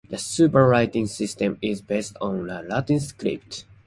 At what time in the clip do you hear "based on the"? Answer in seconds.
1.83-2.63